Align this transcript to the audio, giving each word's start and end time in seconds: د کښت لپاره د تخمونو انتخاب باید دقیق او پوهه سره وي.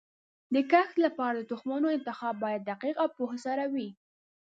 د 0.53 0.55
کښت 0.71 0.95
لپاره 1.05 1.35
د 1.39 1.45
تخمونو 1.51 1.87
انتخاب 1.97 2.35
باید 2.43 2.61
دقیق 2.71 2.95
او 3.03 3.07
پوهه 3.17 3.37
سره 3.45 3.63
وي. 3.73 3.89